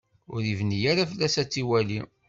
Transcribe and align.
Ur 0.33 0.41
ibni 0.51 0.79
ara 0.91 1.09
fell-as 1.11 1.35
ad 1.41 1.47
t-iwali. 1.49 1.99